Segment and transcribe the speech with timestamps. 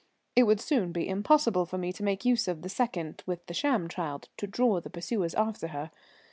[0.35, 3.53] It would soon be impossible for me to make use of the second with the
[3.53, 5.91] sham child to draw the pursuers after her.